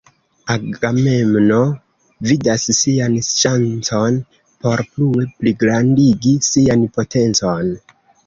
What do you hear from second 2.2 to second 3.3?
vidas sian